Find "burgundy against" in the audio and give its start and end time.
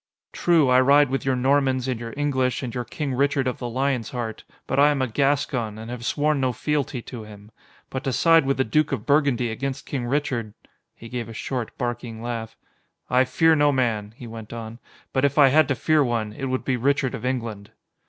9.05-9.85